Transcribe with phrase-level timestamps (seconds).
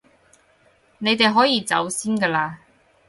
[0.97, 2.55] 你哋可以走先㗎喇